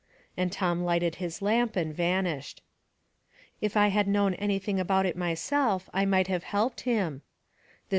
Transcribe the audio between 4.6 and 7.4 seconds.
about it myself I might have helped him."